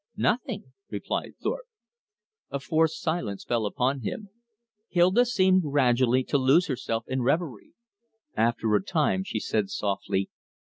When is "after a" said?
8.35-8.81